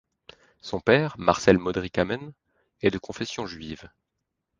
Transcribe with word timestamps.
Son 0.61 0.79
père, 0.79 1.13
Marcel 1.19 1.59
Modrikamen, 1.59 2.33
est 2.81 2.89
de 2.89 2.97
confession 2.97 3.45
juive. 3.45 3.87